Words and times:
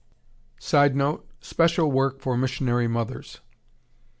[Sidenote: 0.59 1.29
Special 1.41 1.91
work 1.91 2.21
for 2.21 2.35
missionary 2.35 2.87
mothers. 2.87 3.41